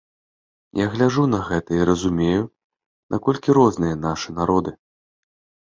Я 0.79 0.85
гляджу 0.93 1.25
на 1.33 1.41
гэта 1.49 1.77
і 1.81 1.83
разумею, 1.91 2.43
наколькі 3.17 3.57
розныя 3.61 4.03
нашы 4.09 4.29
народы. 4.43 4.77